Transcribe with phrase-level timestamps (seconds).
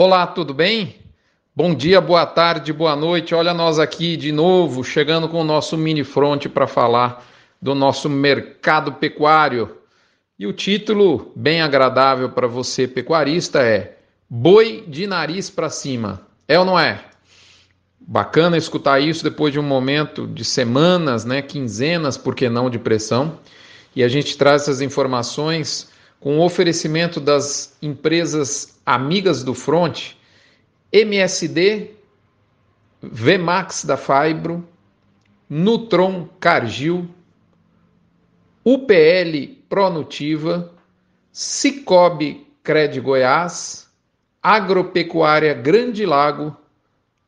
[0.00, 0.94] Olá, tudo bem?
[1.52, 3.34] Bom dia, boa tarde, boa noite.
[3.34, 7.26] Olha nós aqui de novo, chegando com o nosso mini front para falar
[7.60, 9.76] do nosso mercado pecuário.
[10.38, 13.96] E o título, bem agradável para você pecuarista, é
[14.30, 16.22] Boi de nariz para cima.
[16.46, 17.02] É ou não é?
[17.98, 22.78] Bacana escutar isso depois de um momento de semanas, né, quinzenas, por que não, de
[22.78, 23.40] pressão.
[23.96, 25.90] E a gente traz essas informações
[26.20, 30.14] com o oferecimento das empresas amigas do Front,
[30.92, 31.90] MSD,
[33.00, 34.66] Vmax da Fibro,
[35.48, 37.08] Nutron Cargill,
[38.64, 40.72] UPL Pronutiva,
[41.32, 43.88] Cicobi Cred Goiás,
[44.42, 46.56] Agropecuária Grande Lago,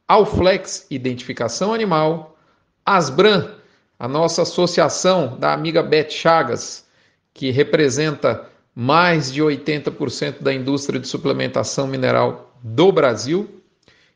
[0.08, 2.36] Alflex Identificação Animal,
[2.84, 3.54] Asbran,
[3.98, 6.84] a nossa associação da amiga Beth Chagas,
[7.32, 13.60] que representa mais de 80% da indústria de suplementação mineral do Brasil,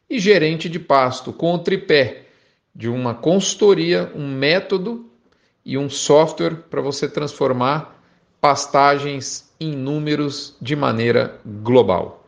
[0.09, 2.23] e gerente de pasto, com o tripé
[2.75, 5.07] de uma consultoria, um método
[5.65, 8.01] e um software para você transformar
[8.41, 12.23] pastagens em números de maneira global.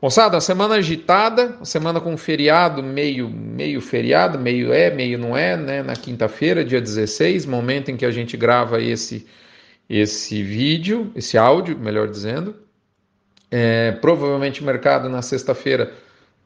[0.00, 5.82] Moçada, semana agitada, semana com feriado, meio, meio feriado, meio é, meio não é, né?
[5.82, 9.26] Na quinta-feira, dia 16, momento em que a gente grava esse
[9.90, 12.54] esse vídeo, esse áudio, melhor dizendo.
[13.50, 15.92] É, provavelmente o mercado na sexta-feira,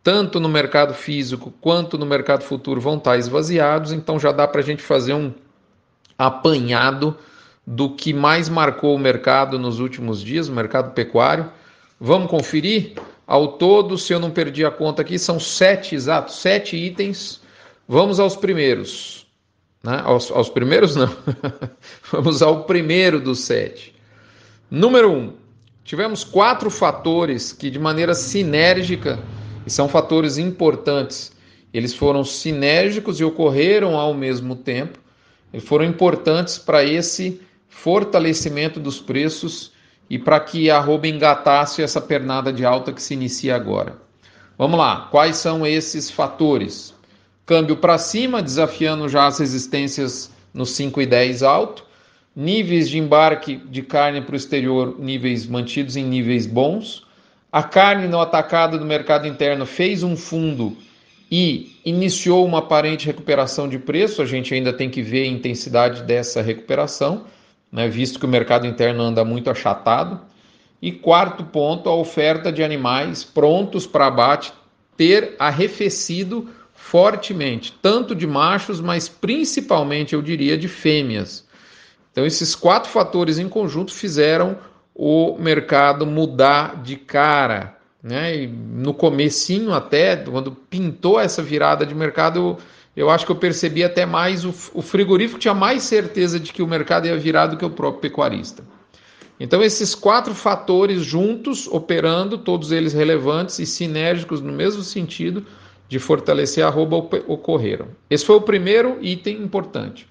[0.02, 4.62] tanto no mercado físico quanto no mercado futuro, vão estar esvaziados, então já dá para
[4.62, 5.30] a gente fazer um
[6.16, 7.18] apanhado
[7.66, 11.50] do que mais marcou o mercado nos últimos dias, o mercado pecuário.
[12.00, 12.94] Vamos conferir?
[13.26, 17.42] Ao todo, se eu não perdi a conta aqui, são sete exatos, sete itens.
[17.86, 19.23] Vamos aos primeiros.
[19.84, 20.00] Né?
[20.02, 21.14] Aos, aos primeiros, não.
[22.10, 23.94] Vamos ao primeiro dos sete.
[24.70, 25.34] Número um,
[25.84, 29.18] tivemos quatro fatores que, de maneira sinérgica,
[29.66, 31.32] e são fatores importantes,
[31.72, 34.98] eles foram sinérgicos e ocorreram ao mesmo tempo,
[35.52, 39.72] e foram importantes para esse fortalecimento dos preços
[40.08, 43.98] e para que a arroba engatasse essa pernada de alta que se inicia agora.
[44.56, 46.93] Vamos lá, quais são esses fatores?
[47.46, 51.84] Câmbio para cima, desafiando já as resistências no 5 e 10 alto.
[52.34, 57.06] Níveis de embarque de carne para o exterior, níveis mantidos em níveis bons.
[57.52, 60.76] A carne no atacado do mercado interno fez um fundo
[61.30, 64.22] e iniciou uma aparente recuperação de preço.
[64.22, 67.26] A gente ainda tem que ver a intensidade dessa recuperação,
[67.70, 70.20] né, visto que o mercado interno anda muito achatado.
[70.80, 74.52] E quarto ponto, a oferta de animais prontos para abate
[74.96, 76.48] ter arrefecido
[76.84, 81.44] fortemente, tanto de machos, mas principalmente, eu diria, de fêmeas.
[82.12, 84.58] Então, esses quatro fatores em conjunto fizeram
[84.94, 87.78] o mercado mudar de cara.
[88.02, 88.42] Né?
[88.42, 92.58] E no comecinho até, quando pintou essa virada de mercado, eu,
[92.94, 96.62] eu acho que eu percebi até mais, o, o frigorífico tinha mais certeza de que
[96.62, 98.62] o mercado ia virar do que o próprio pecuarista.
[99.40, 105.44] Então, esses quatro fatores juntos, operando, todos eles relevantes e sinérgicos no mesmo sentido,
[105.88, 107.88] de fortalecer a arroba ocorreram.
[108.08, 110.08] Esse foi o primeiro item importante.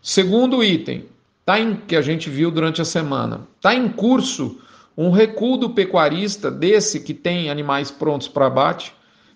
[0.00, 1.06] Segundo item,
[1.44, 4.58] tá em, que a gente viu durante a semana, está em curso
[4.96, 8.94] um recuo do pecuarista desse que tem animais prontos para abate.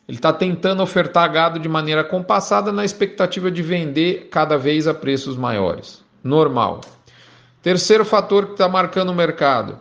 [0.08, 4.94] Ele está tentando ofertar gado de maneira compassada na expectativa de vender cada vez a
[4.94, 6.04] preços maiores.
[6.22, 6.80] Normal.
[7.62, 9.80] Terceiro fator que está marcando o mercado: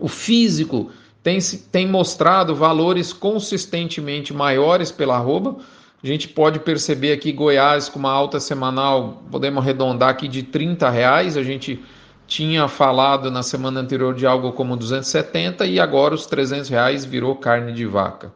[0.00, 0.90] o físico
[1.28, 1.38] tem,
[1.70, 5.56] tem mostrado valores consistentemente maiores pela arroba.
[6.02, 10.88] A gente pode perceber aqui Goiás com uma alta semanal, podemos arredondar aqui de 30
[10.88, 11.36] reais.
[11.36, 11.84] A gente
[12.26, 17.36] tinha falado na semana anterior de algo como 270 e agora os 300 reais virou
[17.36, 18.32] carne de vaca.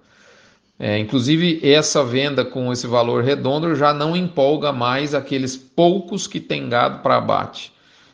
[0.78, 6.40] É, inclusive, essa venda com esse valor redondo já não empolga mais aqueles poucos que
[6.40, 7.72] têm gado para abate.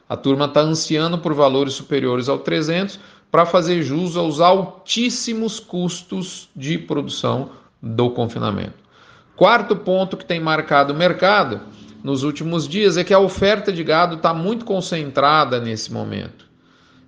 [0.08, 3.00] A turma está ansiando por valores superiores ao 300,
[3.30, 8.88] para fazer jus aos altíssimos custos de produção do confinamento.
[9.36, 11.60] Quarto ponto que tem marcado o mercado
[12.02, 16.46] nos últimos dias é que a oferta de gado está muito concentrada nesse momento.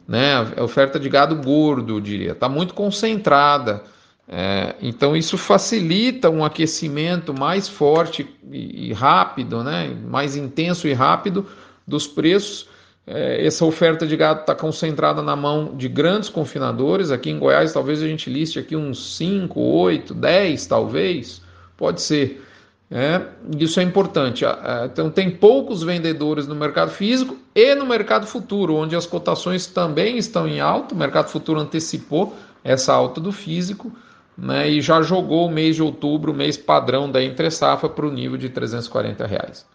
[0.07, 0.35] Né?
[0.57, 3.83] A oferta de gado gordo, eu diria, está muito concentrada.
[4.29, 9.97] É, então isso facilita um aquecimento mais forte e, e rápido, né?
[10.07, 11.47] mais intenso e rápido
[11.87, 12.69] dos preços
[13.13, 17.11] essa oferta de gado está concentrada na mão de grandes confinadores.
[17.11, 21.43] Aqui em Goiás, talvez a gente liste aqui uns 5, 8, 10, talvez.
[21.77, 22.45] Pode ser.
[22.91, 23.21] É,
[23.59, 24.45] isso é importante.
[24.85, 30.19] Então, tem poucos vendedores no mercado físico e no mercado futuro, onde as cotações também
[30.19, 30.95] estão em alta.
[30.95, 33.93] O mercado futuro antecipou essa alta do físico,
[34.37, 38.07] né, e já jogou o mês de outubro, o mês padrão da entre safra, para
[38.07, 39.67] o nível de 340 reais.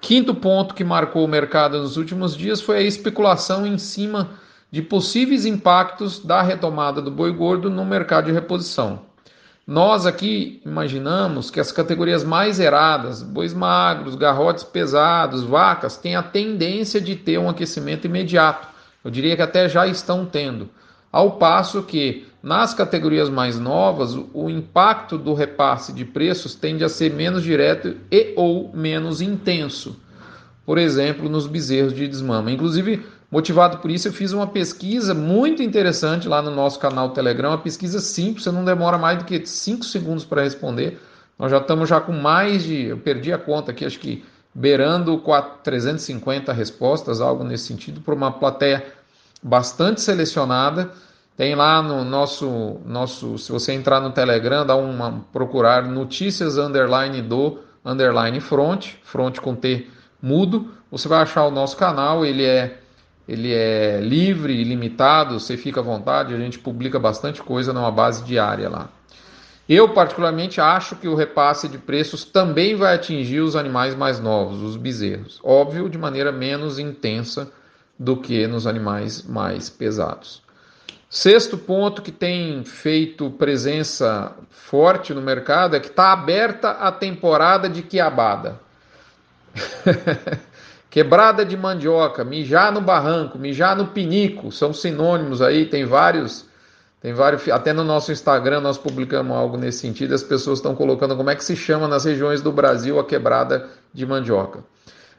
[0.00, 4.30] Quinto ponto que marcou o mercado nos últimos dias foi a especulação em cima
[4.70, 9.02] de possíveis impactos da retomada do boi gordo no mercado de reposição.
[9.66, 16.22] Nós aqui imaginamos que as categorias mais eradas, bois magros, garrotes pesados, vacas, têm a
[16.22, 18.68] tendência de ter um aquecimento imediato.
[19.04, 20.68] Eu diria que até já estão tendo.
[21.12, 26.88] Ao passo que nas categorias mais novas, o impacto do repasse de preços tende a
[26.88, 30.00] ser menos direto e ou menos intenso.
[30.64, 32.50] Por exemplo, nos bezerros de desmama.
[32.50, 37.50] Inclusive, motivado por isso, eu fiz uma pesquisa muito interessante lá no nosso canal Telegram,
[37.50, 40.98] uma pesquisa simples, você não demora mais do que 5 segundos para responder.
[41.38, 45.18] Nós já estamos já com mais de, eu perdi a conta aqui, acho que beirando
[45.18, 48.84] 4, 350 respostas, algo nesse sentido, por uma plateia
[49.42, 50.90] bastante selecionada
[51.40, 57.22] tem lá no nosso, nosso, se você entrar no Telegram, dá uma procurar notícias underline
[57.22, 59.86] do underline front, front com T
[60.20, 62.76] mudo, você vai achar o nosso canal, ele é
[63.26, 68.22] ele é livre, ilimitado, você fica à vontade, a gente publica bastante coisa numa base
[68.22, 68.90] diária lá.
[69.66, 74.60] Eu, particularmente, acho que o repasse de preços também vai atingir os animais mais novos,
[74.60, 75.40] os bezerros.
[75.42, 77.50] Óbvio, de maneira menos intensa
[77.98, 80.42] do que nos animais mais pesados.
[81.12, 87.68] Sexto ponto que tem feito presença forte no mercado é que está aberta a temporada
[87.68, 88.60] de quiabada.
[90.88, 96.46] Quebrada de mandioca, mijar no barranco, mijar no pinico, são sinônimos aí, tem vários,
[97.00, 101.16] tem vários, até no nosso Instagram nós publicamos algo nesse sentido, as pessoas estão colocando
[101.16, 104.60] como é que se chama nas regiões do Brasil a quebrada de mandioca.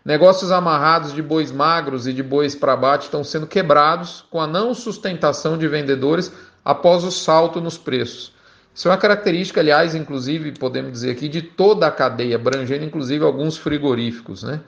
[0.04, 4.48] Negócios amarrados de bois magros e de bois para bate estão sendo quebrados com a
[4.48, 6.34] não sustentação de vendedores
[6.66, 8.34] após o salto nos preços.
[8.74, 13.24] Isso é uma característica, aliás, inclusive, podemos dizer aqui, de toda a cadeia, abrangendo inclusive
[13.24, 14.62] alguns frigoríficos, né?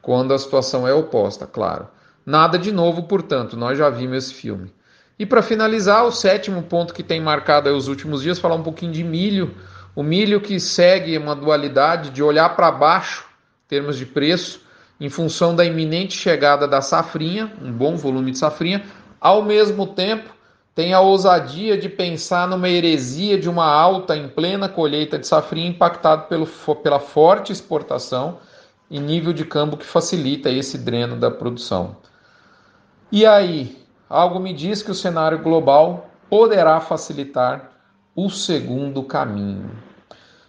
[0.00, 1.88] Quando a situação é oposta, claro.
[2.24, 4.72] Nada de novo, portanto, nós já vimos esse filme.
[5.18, 8.92] E para finalizar, o sétimo ponto que tem marcado os últimos dias, falar um pouquinho
[8.92, 9.54] de milho.
[9.94, 13.26] O milho que segue uma dualidade de olhar para baixo,
[13.66, 14.60] em termos de preço,
[15.00, 18.84] em função da iminente chegada da safrinha, um bom volume de safrinha,
[19.20, 20.34] ao mesmo tempo
[20.74, 25.68] tem a ousadia de pensar numa heresia de uma alta em plena colheita de safrinha
[25.68, 28.38] impactado pelo, pela forte exportação
[28.90, 31.96] e nível de câmbio que facilita esse dreno da produção.
[33.10, 33.76] E aí,
[34.08, 37.72] algo me diz que o cenário global poderá facilitar
[38.14, 39.70] o segundo caminho.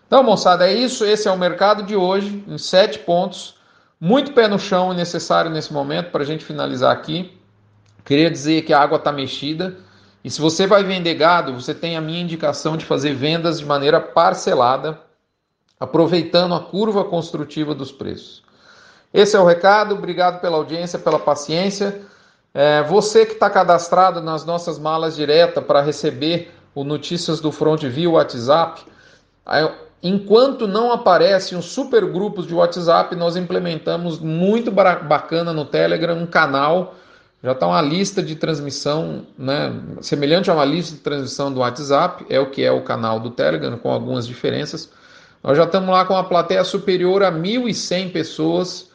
[0.06, 1.06] Então, moçada, é isso.
[1.06, 3.56] Esse é o mercado de hoje, em sete pontos.
[4.04, 7.38] Muito pé no chão é necessário nesse momento para a gente finalizar aqui.
[8.04, 9.78] Queria dizer que a água está mexida.
[10.24, 13.66] E se você vai vender gado, você tem a minha indicação de fazer vendas de
[13.66, 15.00] maneira parcelada,
[15.80, 18.42] aproveitando a curva construtiva dos preços.
[19.14, 19.94] Esse é o recado.
[19.94, 22.02] Obrigado pela audiência, pela paciência.
[22.56, 27.84] É, você que está cadastrado nas nossas malas direta para receber o Notícias do Front
[27.84, 28.84] via WhatsApp,
[30.04, 36.26] Enquanto não aparecem os super grupos de WhatsApp, nós implementamos muito bacana no Telegram um
[36.26, 36.96] canal.
[37.44, 42.26] Já está uma lista de transmissão, né, semelhante a uma lista de transmissão do WhatsApp,
[42.30, 44.92] é o que é o canal do Telegram, com algumas diferenças.
[45.44, 48.90] Nós já estamos lá com uma plateia superior a 1.100 pessoas.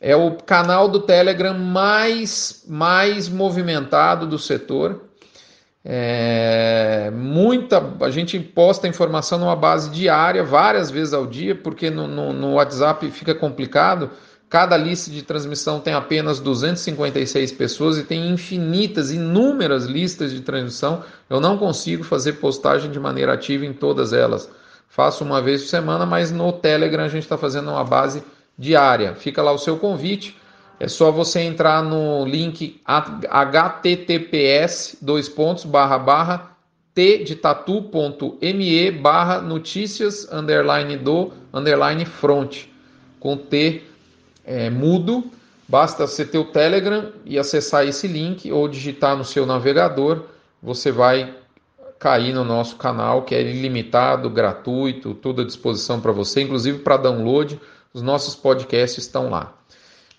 [0.00, 5.09] É o canal do Telegram mais, mais movimentado do setor.
[5.82, 12.06] É, muita a gente posta informação numa base diária, várias vezes ao dia, porque no,
[12.06, 14.10] no, no, WhatsApp fica complicado.
[14.48, 21.04] Cada lista de transmissão tem apenas 256 pessoas e tem infinitas, inúmeras listas de transmissão.
[21.30, 24.50] Eu não consigo fazer postagem de maneira ativa em todas elas.
[24.88, 28.24] Faço uma vez por semana, mas no Telegram a gente está fazendo uma base
[28.58, 29.14] diária.
[29.14, 30.36] Fica lá o seu convite.
[30.80, 32.80] É só você entrar no link
[33.28, 36.56] https dois pontos barra barra
[36.94, 42.64] t de tatu.me barra notícias underline do underline front
[43.20, 43.82] com T
[44.44, 45.30] é, mudo.
[45.68, 50.24] Basta você ter o Telegram e acessar esse link ou digitar no seu navegador.
[50.62, 51.32] Você vai
[51.98, 56.96] cair no nosso canal que é ilimitado, gratuito, tudo à disposição para você, inclusive para
[56.96, 57.60] download.
[57.92, 59.59] Os nossos podcasts estão lá.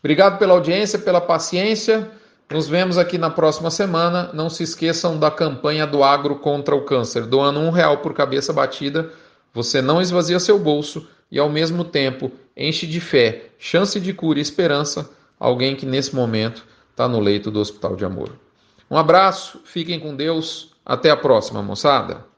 [0.03, 2.09] Obrigado pela audiência, pela paciência.
[2.49, 4.31] Nos vemos aqui na próxima semana.
[4.33, 7.25] Não se esqueçam da campanha do Agro contra o Câncer.
[7.25, 9.11] Doando um real por cabeça batida,
[9.53, 14.39] você não esvazia seu bolso e, ao mesmo tempo, enche de fé, chance de cura
[14.39, 18.31] e esperança alguém que, nesse momento, está no leito do Hospital de Amor.
[18.89, 20.71] Um abraço, fiquem com Deus.
[20.83, 22.30] Até a próxima, moçada.